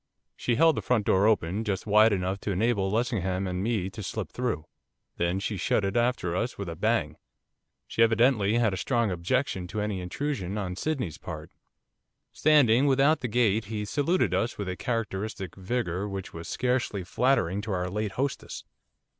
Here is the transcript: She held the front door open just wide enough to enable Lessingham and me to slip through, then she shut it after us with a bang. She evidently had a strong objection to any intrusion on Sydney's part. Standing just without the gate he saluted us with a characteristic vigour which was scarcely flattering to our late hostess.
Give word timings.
She 0.35 0.55
held 0.55 0.75
the 0.75 0.81
front 0.81 1.05
door 1.05 1.27
open 1.27 1.63
just 1.63 1.85
wide 1.85 2.11
enough 2.11 2.39
to 2.41 2.51
enable 2.51 2.89
Lessingham 2.89 3.45
and 3.45 3.61
me 3.61 3.87
to 3.91 4.01
slip 4.01 4.31
through, 4.31 4.65
then 5.17 5.39
she 5.39 5.57
shut 5.57 5.85
it 5.85 5.95
after 5.95 6.35
us 6.35 6.57
with 6.57 6.67
a 6.69 6.75
bang. 6.75 7.17
She 7.85 8.01
evidently 8.01 8.55
had 8.55 8.73
a 8.73 8.77
strong 8.77 9.11
objection 9.11 9.67
to 9.67 9.79
any 9.79 10.01
intrusion 10.01 10.57
on 10.57 10.75
Sydney's 10.75 11.19
part. 11.19 11.51
Standing 12.33 12.85
just 12.85 12.89
without 12.89 13.19
the 13.19 13.27
gate 13.27 13.65
he 13.65 13.85
saluted 13.85 14.33
us 14.33 14.57
with 14.57 14.69
a 14.69 14.75
characteristic 14.75 15.55
vigour 15.55 16.09
which 16.09 16.33
was 16.33 16.47
scarcely 16.47 17.03
flattering 17.03 17.61
to 17.61 17.71
our 17.71 17.87
late 17.87 18.13
hostess. 18.13 18.63